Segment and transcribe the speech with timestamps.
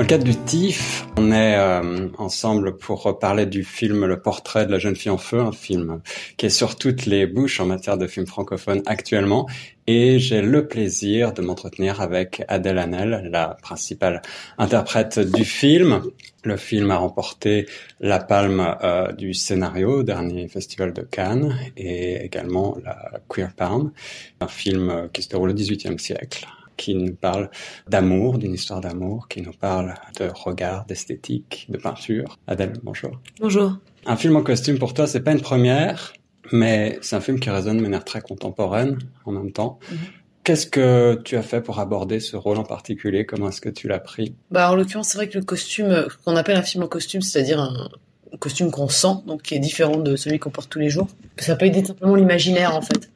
[0.00, 4.64] Dans le cadre du TIFF, on est euh, ensemble pour parler du film Le portrait
[4.64, 6.00] de la jeune fille en feu, un film
[6.38, 9.46] qui est sur toutes les bouches en matière de films francophones actuellement.
[9.86, 14.22] Et j'ai le plaisir de m'entretenir avec Adèle Hanel, la principale
[14.56, 16.00] interprète du film.
[16.44, 17.66] Le film a remporté
[18.00, 23.92] la palme euh, du scénario au dernier festival de Cannes et également la Queer Palm,
[24.40, 26.46] un film qui se déroule au XVIIIe siècle
[26.80, 27.50] qui nous parle
[27.88, 32.38] d'amour, d'une histoire d'amour, qui nous parle de regard, d'esthétique, de peinture.
[32.46, 33.20] Adèle, bonjour.
[33.38, 33.76] Bonjour.
[34.06, 36.14] Un film en costume pour toi, c'est pas une première,
[36.52, 39.78] mais c'est un film qui résonne de manière très contemporaine en même temps.
[39.90, 39.98] Mhm.
[40.42, 43.26] Qu'est-ce que tu as fait pour aborder ce rôle en particulier?
[43.26, 44.34] Comment est-ce que tu l'as pris?
[44.50, 47.60] Bah en l'occurrence, c'est vrai que le costume qu'on appelle un film en costume, c'est-à-dire
[47.60, 47.90] un
[48.38, 51.08] costume qu'on sent, donc qui est différent de celui qu'on porte tous les jours.
[51.36, 53.09] Ça peut aider simplement l'imaginaire en fait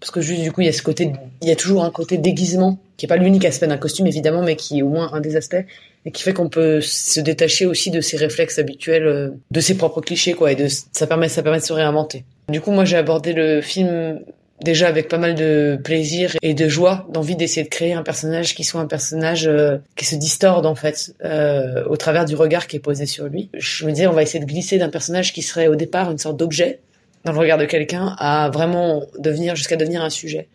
[0.00, 1.90] parce que juste du coup il y a ce côté il y a toujours un
[1.90, 5.12] côté déguisement qui est pas l'unique aspect d'un costume évidemment mais qui est au moins
[5.12, 5.64] un des aspects
[6.04, 9.76] et qui fait qu'on peut se détacher aussi de ses réflexes habituels euh, de ses
[9.76, 12.24] propres clichés quoi et de ça permet ça permet de se réinventer.
[12.48, 14.20] Du coup moi j'ai abordé le film
[14.62, 18.54] déjà avec pas mal de plaisir et de joie d'envie d'essayer de créer un personnage
[18.54, 22.66] qui soit un personnage euh, qui se distorde en fait euh, au travers du regard
[22.66, 23.50] qui est posé sur lui.
[23.54, 26.18] Je me disais on va essayer de glisser d'un personnage qui serait au départ une
[26.18, 26.80] sorte d'objet
[27.26, 30.48] dans le regard de quelqu'un à vraiment devenir jusqu'à devenir un sujet.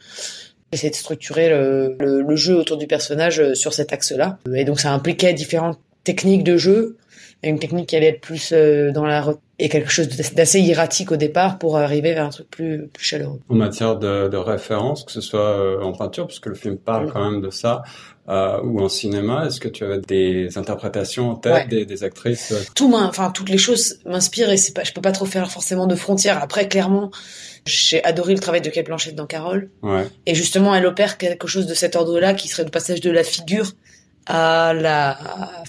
[0.71, 4.39] Essayer de structurer le, le, jeu autour du personnage euh, sur cet axe-là.
[4.55, 6.97] Et donc ça impliquait différentes techniques de jeu.
[7.43, 9.23] Une technique qui allait être plus euh, dans la
[9.61, 13.39] et quelque chose d'assez hiératique au départ pour arriver vers un truc plus, plus chaleureux.
[13.47, 17.11] En matière de, de référence, que ce soit euh, en peinture, puisque le film parle
[17.11, 17.83] quand même de ça,
[18.27, 22.51] euh, ou en cinéma, est-ce que tu avais des interprétations en tête, des, des, actrices
[22.51, 22.61] euh?
[22.75, 25.85] Tout, enfin toutes les choses m'inspirent et c'est pas, je peux pas trop faire forcément
[25.85, 26.41] de frontières.
[26.41, 27.11] Après, clairement,
[27.65, 29.69] j'ai adoré le travail de Kate Blanchett dans Carole.
[29.83, 30.07] Ouais.
[30.25, 33.23] Et justement, elle opère quelque chose de cet ordre-là, qui serait le passage de la
[33.23, 33.73] figure
[34.25, 35.17] à la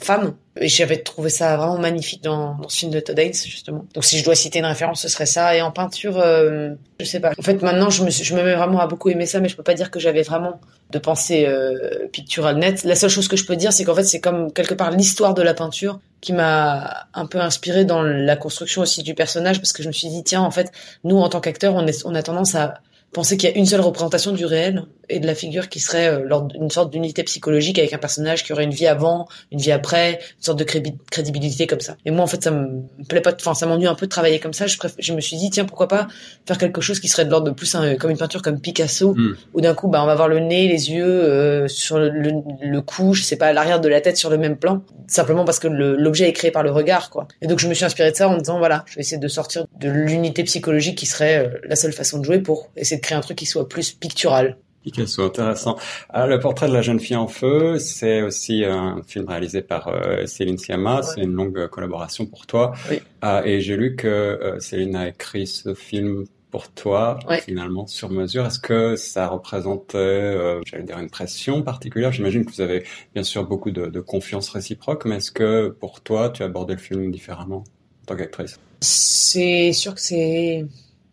[0.00, 0.34] femme.
[0.60, 3.86] Et j'avais trouvé ça vraiment magnifique dans, dans ce film de Todd Haynes, justement.
[3.94, 5.56] Donc si je dois citer une référence, ce serait ça.
[5.56, 7.32] Et en peinture, euh, je sais pas.
[7.38, 9.56] En fait, maintenant, je me, je me mets vraiment à beaucoup aimer ça, mais je
[9.56, 10.60] peux pas dire que j'avais vraiment
[10.90, 12.84] de pensée euh, picturale nette.
[12.84, 15.32] La seule chose que je peux dire, c'est qu'en fait, c'est comme quelque part l'histoire
[15.32, 19.72] de la peinture qui m'a un peu inspiré dans la construction aussi du personnage, parce
[19.72, 20.70] que je me suis dit, tiens, en fait,
[21.02, 22.74] nous, en tant qu'acteurs, on, on a tendance à
[23.12, 26.08] penser qu'il y a une seule représentation du réel et de la figure qui serait
[26.08, 29.72] euh, une sorte d'unité psychologique avec un personnage qui aurait une vie avant, une vie
[29.72, 31.96] après, une sorte de crédibilité comme ça.
[32.06, 34.40] Et moi, en fait, ça me plaît pas, enfin, ça m'ennuie un peu de travailler
[34.40, 34.66] comme ça.
[34.66, 36.08] Je, je me suis dit, tiens, pourquoi pas
[36.46, 39.36] faire quelque chose qui serait de l'ordre de plus comme une peinture comme Picasso, mm.
[39.54, 42.80] où d'un coup, bah, on va voir le nez, les yeux, euh, sur le, le,
[42.80, 45.68] cou, je sais pas, l'arrière de la tête sur le même plan, simplement parce que
[45.68, 47.28] l'objet est créé par le regard, quoi.
[47.42, 49.18] Et donc, je me suis inspiré de ça en me disant, voilà, je vais essayer
[49.18, 52.96] de sortir de l'unité psychologique qui serait euh, la seule façon de jouer pour essayer
[52.96, 54.56] de créer un truc qui soit plus pictural.
[54.82, 55.78] Picasso, intéressant.
[56.08, 59.88] Ah, le portrait de la jeune fille en feu, c'est aussi un film réalisé par
[59.88, 61.02] euh, Céline Sciamma.
[61.02, 62.72] C'est une longue collaboration pour toi.
[62.90, 63.00] Oui.
[63.20, 68.10] Ah, et j'ai lu que euh, Céline a écrit ce film pour toi, finalement, sur
[68.10, 68.44] mesure.
[68.44, 72.12] Est-ce que ça représentait, euh, j'allais dire, une pression particulière?
[72.12, 76.02] J'imagine que vous avez bien sûr beaucoup de, de confiance réciproque, mais est-ce que pour
[76.02, 77.64] toi, tu as abordé le film différemment
[78.02, 78.60] en tant qu'actrice?
[78.80, 80.66] C'est sûr que c'est...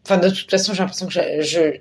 [0.05, 1.79] Enfin, de toute façon, j'ai l'impression que je, je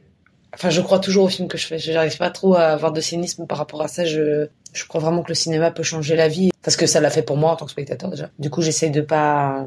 [0.54, 1.78] Enfin, je crois toujours au film que je fais.
[1.78, 4.04] Je n'arrive pas trop à avoir de cynisme par rapport à ça.
[4.04, 6.50] Je, je crois vraiment que le cinéma peut changer la vie.
[6.62, 8.30] Parce que ça l'a fait pour moi en tant que spectateur déjà.
[8.38, 9.66] Du coup, j'essaye de pas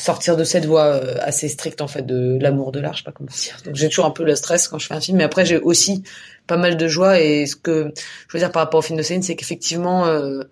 [0.00, 3.04] sortir de cette voie euh, assez stricte en fait de l'amour de l'art, je sais
[3.04, 3.56] pas comment dire.
[3.64, 5.58] Donc j'ai toujours un peu le stress quand je fais un film, mais après j'ai
[5.58, 6.02] aussi
[6.46, 7.92] pas mal de joie et ce que
[8.28, 10.42] je veux dire par rapport au film de Céline, c'est qu'effectivement euh,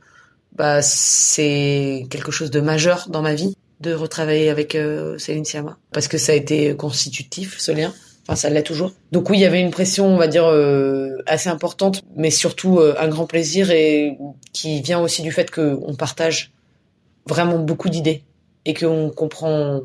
[0.53, 5.79] bah c'est quelque chose de majeur dans ma vie de retravailler avec euh, Céline Sciamma
[5.93, 7.93] parce que ça a été constitutif ce lien.
[8.29, 8.93] Enfin, ça l'est toujours.
[9.11, 12.79] Donc oui, il y avait une pression, on va dire, euh, assez importante, mais surtout
[12.79, 14.19] euh, un grand plaisir et
[14.53, 16.53] qui vient aussi du fait qu'on partage
[17.27, 18.23] vraiment beaucoup d'idées
[18.67, 19.81] et qu'on comprend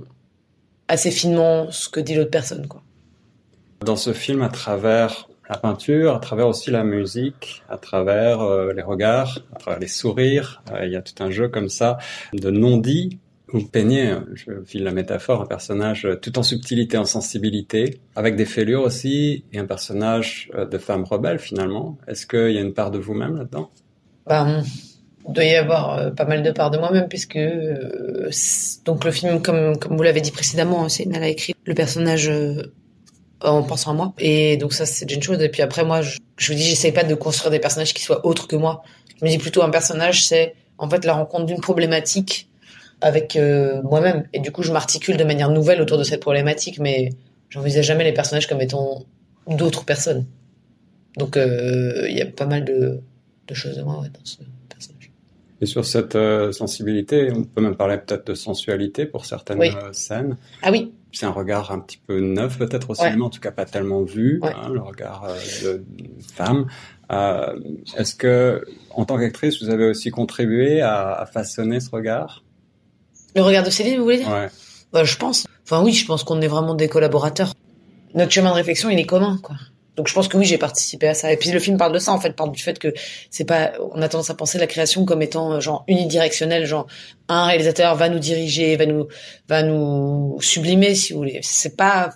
[0.90, 2.68] assez finement ce que dit l'autre personne.
[3.86, 8.74] Dans ce film, à travers la peinture, à travers aussi la musique, à travers euh,
[8.74, 11.98] les regards, à travers les sourires, il y a tout un jeu comme ça
[12.34, 13.20] de non-dits
[13.54, 18.46] vous peignez, je file la métaphore, un personnage tout en subtilité, en sensibilité, avec des
[18.46, 22.00] fêlures aussi, et un personnage euh, de femme rebelle finalement.
[22.08, 23.70] Est-ce qu'il y a une part de vous-même là-dedans?
[24.26, 24.64] Bah,
[25.28, 28.32] Il doit y avoir euh, pas mal de parts de moi-même, puisque euh,
[28.86, 32.32] donc le film, comme, vous l'avez dit précédemment, elle a écrit le personnage
[33.42, 34.14] en pensant à moi.
[34.18, 35.40] Et donc ça, c'est une chose.
[35.42, 38.02] Et puis après, moi, je, je vous dis, j'essaye pas de construire des personnages qui
[38.02, 38.82] soient autres que moi.
[39.20, 42.50] Je me dis plutôt un personnage, c'est en fait la rencontre d'une problématique
[43.04, 44.24] avec euh, moi-même.
[44.34, 47.10] Et du coup, je m'articule de manière nouvelle autour de cette problématique, mais
[47.50, 49.04] j'envisage jamais les personnages comme étant
[49.48, 50.26] d'autres personnes.
[51.18, 53.02] Donc, euh, il y a pas mal de,
[53.48, 54.38] de choses de moi dans ce
[54.70, 55.12] personnage.
[55.60, 59.62] Et sur cette euh, sensibilité, on peut même parler peut-être de sensualité pour certaines
[59.92, 60.38] scènes.
[60.62, 60.94] Ah oui.
[61.12, 64.02] C'est un regard un petit peu neuf peut-être au cinéma, en tout cas pas tellement
[64.02, 65.28] vu, hein, le regard
[65.64, 65.84] de
[66.34, 66.66] femme.
[67.98, 72.44] Est-ce que, en tant qu'actrice, vous avez aussi contribué à, à, façonner ce regard?
[73.36, 74.30] Le regard de Céline, vous voulez dire?
[74.30, 74.50] Ouais.
[74.92, 75.46] Bah, je pense.
[75.64, 77.54] Enfin oui, je pense qu'on est vraiment des collaborateurs.
[78.14, 79.56] Notre chemin de réflexion, il est commun, quoi.
[79.96, 81.32] Donc je pense que oui, j'ai participé à ça.
[81.32, 82.94] Et puis le film parle de ça en fait, parle du fait que
[83.30, 86.88] c'est pas, on a tendance à penser la création comme étant euh, genre unidirectionnelle, genre
[87.30, 89.08] un réalisateur va nous diriger, va nous,
[89.48, 91.40] va nous sublimer si vous voulez.
[91.44, 92.10] C'est pas,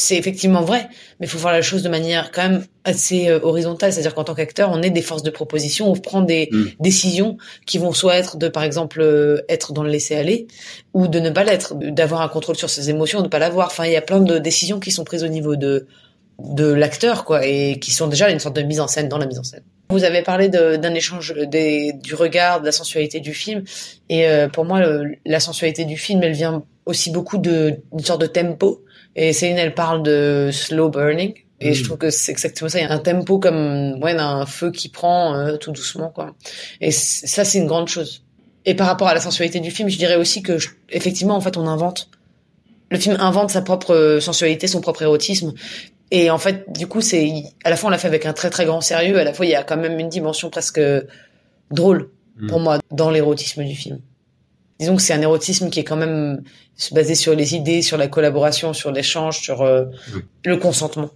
[0.00, 0.88] c'est effectivement vrai,
[1.20, 4.24] mais il faut voir la chose de manière quand même assez euh, horizontale, c'est-à-dire qu'en
[4.24, 6.64] tant qu'acteur, on est des forces de proposition, on prend des mm.
[6.80, 7.36] décisions
[7.66, 10.46] qui vont soit être de, par exemple, euh, être dans le laisser aller,
[10.94, 13.68] ou de ne pas l'être, d'avoir un contrôle sur ses émotions, de ne pas l'avoir.
[13.68, 15.86] Enfin, il y a plein de décisions qui sont prises au niveau de
[16.38, 19.26] de l'acteur, quoi, et qui sont déjà une sorte de mise en scène dans la
[19.26, 19.64] mise en scène.
[19.90, 23.64] Vous avez parlé d'un échange des, du regard, de la sensualité du film,
[24.08, 28.20] et euh, pour moi, le, la sensualité du film, elle vient aussi beaucoup d'une sorte
[28.20, 28.84] de tempo.
[29.20, 31.74] Et Céline, elle parle de slow burning, et mmh.
[31.74, 32.78] je trouve que c'est exactement ça.
[32.78, 36.36] Il y a un tempo comme ouais, d'un feu qui prend euh, tout doucement, quoi.
[36.80, 38.22] Et ça, c'est une grande chose.
[38.64, 41.40] Et par rapport à la sensualité du film, je dirais aussi que je, effectivement, en
[41.40, 42.10] fait, on invente.
[42.92, 45.52] Le film invente sa propre sensualité, son propre érotisme,
[46.12, 48.50] et en fait, du coup, c'est à la fois on l'a fait avec un très
[48.50, 50.80] très grand sérieux, à la fois il y a quand même une dimension presque
[51.72, 52.10] drôle
[52.48, 52.62] pour mm.
[52.62, 53.98] moi dans l'érotisme du film.
[54.80, 56.42] Disons que c'est un érotisme qui est quand même
[56.92, 59.86] basé sur les idées, sur la collaboration, sur l'échange, sur euh,
[60.44, 61.10] le consentement.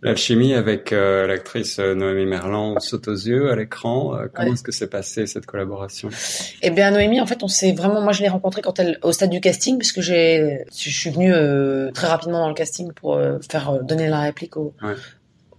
[0.00, 4.14] L'alchimie avec euh, l'actrice euh, Noémie Merlan saute aux yeux à l'écran.
[4.14, 6.08] Euh, comment est-ce que s'est passée cette collaboration?
[6.62, 8.00] Eh bien, Noémie, en fait, on s'est vraiment.
[8.00, 11.10] Moi, je l'ai rencontrée quand elle au stade du casting, parce que j'ai, je suis
[11.10, 11.32] venue
[11.94, 13.20] très rapidement dans le casting pour
[13.50, 14.94] faire donner la réplique au, ouais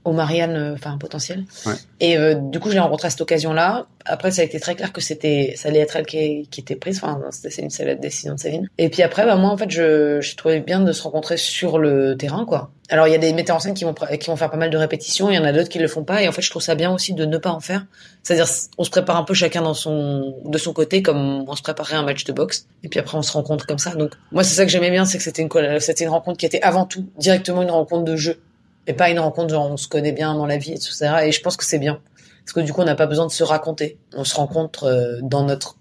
[0.06, 1.44] au Marianne, euh, enfin potentiel.
[1.66, 1.74] Ouais.
[2.00, 3.88] Et euh, du coup, je l'ai rencontrée à cette occasion-là.
[4.06, 6.76] Après, ça a été très clair que c'était, ça allait être elle qui, qui était
[6.76, 7.00] prise.
[7.04, 8.70] Enfin, c'était une seule décision de Céline.
[8.78, 11.78] Et puis après, bah, moi, en fait, je, j'ai trouvé bien de se rencontrer sur
[11.78, 12.72] le terrain, quoi.
[12.92, 14.72] Alors, il y a des metteurs en scène qui vont, qui vont faire pas mal
[14.72, 15.30] de répétitions.
[15.30, 16.24] Il y en a d'autres qui le font pas.
[16.24, 17.86] Et en fait, je trouve ça bien aussi de ne pas en faire.
[18.24, 18.48] C'est-à-dire,
[18.80, 21.98] on se prépare un peu chacun dans son, de son côté, comme on se préparerait
[21.98, 22.66] un match de boxe.
[22.84, 23.94] Et puis après, on se rencontre comme ça.
[23.94, 26.48] Donc, moi, c'est ça que j'aimais bien, c'est que c'était une, c'était une rencontre qui
[26.48, 28.40] était avant tout directement une rencontre de jeu
[28.90, 31.12] et pas une rencontre genre on se connaît bien dans la vie, etc.
[31.26, 32.02] Et je pense que c'est bien.
[32.44, 34.00] Parce que du coup, on n'a pas besoin de se raconter.
[34.16, 35.78] On se rencontre euh, dans notre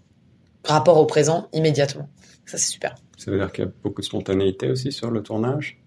[0.63, 2.11] rapport au présent immédiatement.
[2.45, 2.97] Ça, c'est super.
[3.17, 5.79] Ça veut dire qu'il y a beaucoup de spontanéité aussi sur le tournage?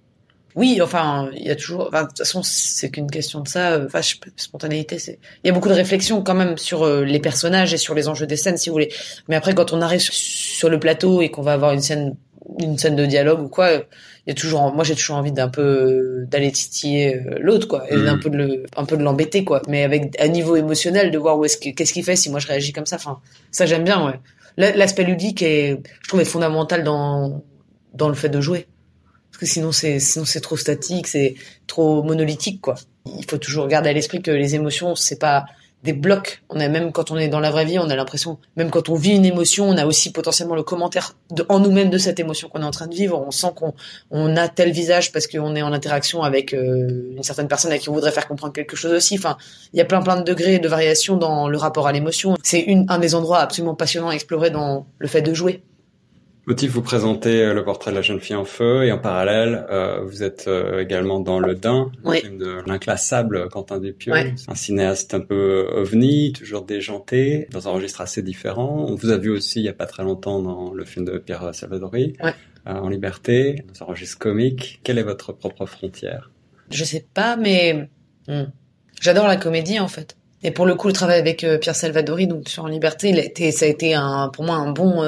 [0.56, 1.90] Oui, enfin, il y a toujours.
[1.90, 3.80] Enfin, de toute façon, c'est qu'une question de ça.
[3.86, 4.02] Enfin,
[4.36, 5.20] spontanéité, c'est.
[5.44, 8.08] Il y a beaucoup de réflexion quand même sur euh, les personnages et sur les
[8.08, 8.92] enjeux des scènes, si vous voulez.
[9.28, 12.16] Mais après, quand on arrive sur le plateau et qu'on va avoir une scène
[12.60, 13.84] une scène de dialogue ou quoi, il
[14.28, 17.96] y a toujours, moi j'ai toujours envie d'un peu d'aller titiller euh, l'autre quoi, et
[17.96, 18.20] d'un mm.
[18.20, 21.38] peu de le, un peu de l'embêter quoi, mais avec un niveau émotionnel de voir
[21.38, 22.98] où est-ce qu'est-ce qu'il fait si moi je réagis comme ça.
[22.98, 23.20] Enfin,
[23.52, 24.20] ça j'aime bien ouais.
[24.58, 27.42] L'aspect ludique est, je trouve, est fondamental dans
[27.94, 28.68] dans le fait de jouer,
[29.32, 31.36] parce que sinon c'est sinon c'est trop statique, c'est
[31.68, 32.76] trop monolithique quoi.
[33.18, 35.46] Il faut toujours garder à l'esprit que les émotions c'est pas
[35.84, 36.44] des blocs.
[36.50, 38.90] On a même quand on est dans la vraie vie, on a l'impression, même quand
[38.90, 42.20] on vit une émotion, on a aussi potentiellement le commentaire de, en nous-mêmes de cette
[42.20, 43.20] émotion qu'on est en train de vivre.
[43.26, 43.74] On sent qu'on
[44.12, 47.78] on a tel visage parce qu'on est en interaction avec euh, une certaine personne à
[47.78, 49.16] qui on voudrait faire comprendre quelque chose aussi.
[49.18, 49.38] Enfin,
[49.74, 52.36] il y a plein plein de degrés de variation dans le rapport à l'émotion.
[52.44, 55.64] C'est un des endroits absolument passionnants à explorer dans le fait de jouer.
[56.48, 59.68] Motif, vous présentez euh, le portrait de la jeune fille en feu et en parallèle,
[59.70, 62.22] euh, vous êtes euh, également dans Le Dain, oui.
[62.22, 64.12] film de l'inclassable Quentin Dupieux,
[64.48, 68.88] un cinéaste un peu ovni, toujours déjanté, dans un registre assez différent.
[68.90, 71.20] On vous a vu aussi il y a pas très longtemps dans le film de
[71.20, 72.16] Pierre Salvadori.
[72.66, 74.82] En liberté, dans un registre comique.
[74.84, 76.32] Quelle est votre propre frontière?
[76.70, 77.90] Je sais pas, mais
[78.28, 78.44] hmm.
[79.00, 80.16] j'adore la comédie en fait.
[80.44, 83.24] Et pour le coup, le travail avec Pierre Salvadori, donc sur En liberté, il a
[83.24, 85.04] été, ça a été un, pour moi un bon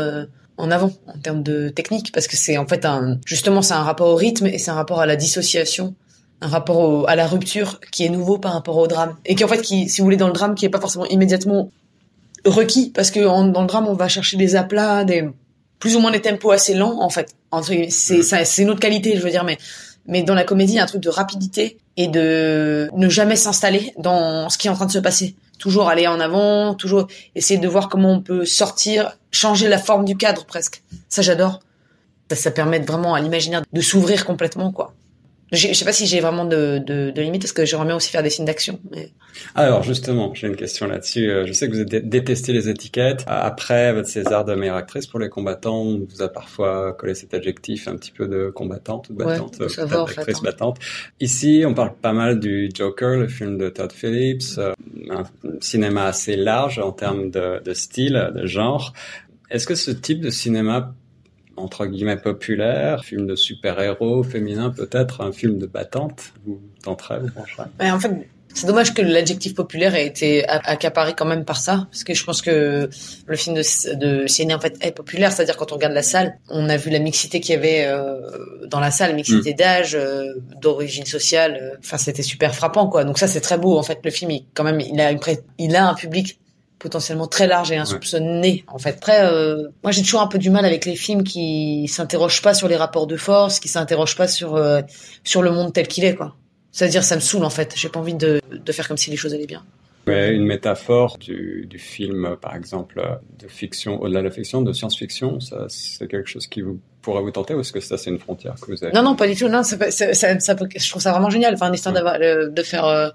[0.58, 3.84] en avant en termes de technique parce que c'est en fait un justement c'est un
[3.84, 5.96] rapport au rythme et c'est un rapport à la dissociation
[6.42, 9.44] un rapport au, à la rupture qui est nouveau par rapport au drame et qui
[9.44, 11.72] en fait qui si vous voulez dans le drame qui est pas forcément immédiatement
[12.46, 15.30] requis parce que en, dans le drame on va chercher des aplats des
[15.80, 17.36] plus ou moins des tempos assez lents en fait.
[17.90, 19.58] C'est c'est une autre qualité je veux dire mais
[20.08, 23.36] mais dans la comédie il y a un truc de rapidité et de ne jamais
[23.36, 27.08] s'installer dans ce qui est en train de se passer toujours aller en avant, toujours
[27.36, 30.84] essayer de voir comment on peut sortir, changer la forme du cadre presque.
[31.08, 31.62] Ça j'adore.
[32.30, 34.94] Ça, ça permet vraiment à l'imaginaire de s'ouvrir complètement quoi.
[35.54, 38.10] Je sais pas si j'ai vraiment de, de, de limites parce que j'aimerais bien aussi
[38.10, 38.80] faire des films d'action.
[38.92, 39.12] Mais...
[39.54, 41.30] Alors justement, j'ai une question là-dessus.
[41.30, 43.24] Euh, je sais que vous avez détesté les étiquettes.
[43.28, 47.36] Après votre César de meilleure actrice pour les combattants, on vous a parfois collé cet
[47.36, 50.42] adjectif un petit peu de combattante ou battante, ouais, ça va, actrice hein.
[50.44, 50.80] battante.
[51.20, 54.74] Ici, on parle pas mal du Joker, le film de Todd Phillips, euh,
[55.12, 55.24] un
[55.62, 58.94] cinéma assez large en termes de, de style, de genre.
[59.52, 60.96] Est-ce que ce type de cinéma
[61.56, 67.64] entre guillemets populaire, film de super-héros féminin peut-être, un film de battante, vous tenterez, vous
[67.80, 72.04] En fait, c'est dommage que l'adjectif populaire ait été accaparé quand même par ça, parce
[72.04, 72.90] que je pense que
[73.26, 76.70] le film de, de en fait est populaire, c'est-à-dire quand on regarde la salle, on
[76.70, 78.20] a vu la mixité qu'il y avait euh,
[78.68, 79.58] dans la salle, mixité mm.
[79.58, 83.04] d'âge, euh, d'origine sociale, euh, enfin c'était super frappant quoi.
[83.04, 85.20] Donc ça c'est très beau en fait le film, il, quand même il a une
[85.58, 86.40] il a un public
[86.84, 88.98] potentiellement très large et insoupçonné en fait.
[88.98, 92.54] Après, euh, moi j'ai toujours un peu du mal avec les films qui s'interrogent pas
[92.54, 94.82] sur les rapports de force, qui s'interrogent pas sur euh,
[95.24, 96.36] sur le monde tel qu'il est quoi.
[96.72, 97.74] C'est-à-dire ça me saoule en fait.
[97.76, 99.64] J'ai pas envie de, de faire comme si les choses allaient bien.
[100.06, 103.02] Ouais, une métaphore du, du film, par exemple,
[103.40, 107.22] de fiction, au-delà de la fiction, de science-fiction, ça, c'est quelque chose qui vous pourrait
[107.22, 108.92] vous tenter ou est-ce que ça, c'est une frontière que vous avez?
[108.92, 109.48] Non, non, pas du tout.
[109.48, 111.54] Non, ça, ça, ça, je trouve ça vraiment génial.
[111.54, 113.10] Enfin, l'histoire d'avoir, de faire euh,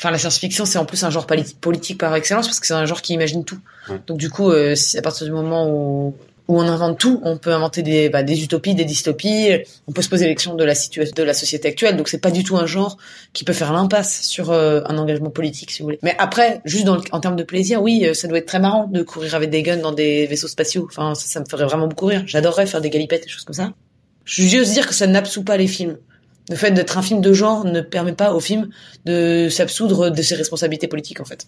[0.00, 1.26] Enfin, la science-fiction, c'est en plus un genre
[1.60, 3.58] politique par excellence parce que c'est un genre qui imagine tout.
[4.06, 6.14] Donc du coup, euh, à partir du moment où,
[6.48, 9.50] où on invente tout, on peut inventer des, bah, des utopies, des dystopies.
[9.88, 11.98] On peut se poser l'élection de la situation de la société actuelle.
[11.98, 12.96] Donc c'est pas du tout un genre
[13.34, 15.98] qui peut faire l'impasse sur euh, un engagement politique, si vous voulez.
[16.02, 18.86] Mais après, juste dans en termes de plaisir, oui, euh, ça doit être très marrant
[18.86, 20.88] de courir avec des guns dans des vaisseaux spatiaux.
[20.88, 22.22] Enfin, ça, ça me ferait vraiment beaucoup rire.
[22.24, 23.74] J'adorerais faire des galipettes, des choses comme ça.
[24.24, 25.98] Je veux juste dire que ça n'absout pas les films.
[26.50, 28.70] Le fait d'être un film de genre ne permet pas au film
[29.04, 31.46] de s'absoudre de ses responsabilités politiques, en fait.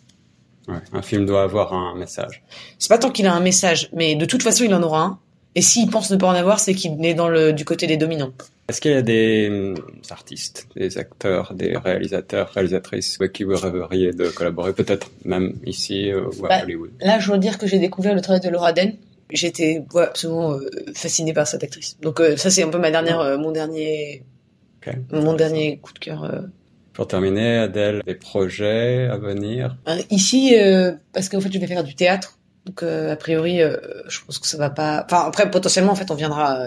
[0.68, 2.42] Ouais, un film doit avoir un message.
[2.78, 5.18] C'est pas tant qu'il a un message, mais de toute façon, il en aura un.
[5.54, 7.96] Et s'il pense ne pas en avoir, c'est qu'il est dans le, du côté des
[7.96, 8.32] dominants.
[8.68, 9.74] Est-ce qu'il y a des hum,
[10.08, 16.10] artistes, des acteurs, des réalisateurs, réalisatrices avec qui vous rêveriez de collaborer, peut-être même ici
[16.10, 16.90] euh, ou à bah, Hollywood?
[17.00, 18.94] Là, je dois dire que j'ai découvert le travail de Laura Den.
[19.30, 21.98] J'étais absolument euh, fascinée par cette actrice.
[22.00, 24.22] Donc euh, ça, c'est un peu ma dernière, mon dernier
[25.12, 26.24] mon dernier coup de cœur.
[26.24, 26.40] Euh.
[26.92, 29.76] Pour terminer, Adèle, des projets à venir?
[29.88, 32.38] Euh, Ici, euh, parce qu'en fait, je vais faire du théâtre.
[32.66, 35.04] Donc, a priori, je pense que ça va pas.
[35.04, 36.64] Enfin, après, potentiellement, en fait, on viendra.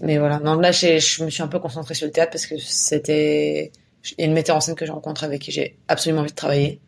[0.00, 0.38] Mais voilà.
[0.38, 3.70] Non, là, je me suis un peu concentrée sur le théâtre parce que c'était.
[4.16, 6.30] Il y a une metteur en scène que je rencontre avec qui j'ai absolument envie
[6.30, 6.80] de travailler.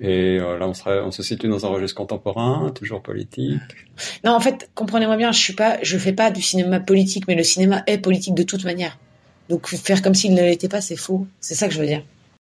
[0.00, 3.60] Et là, on, on se situe dans un registre contemporain, toujours politique?
[4.24, 7.34] Non, en fait, comprenez-moi bien, je suis pas, je fais pas du cinéma politique, mais
[7.34, 8.98] le cinéma est politique de toute manière.
[9.48, 11.26] Donc faire comme s'il ne l'était pas, c'est faux.
[11.40, 12.02] C'est ça que je veux dire.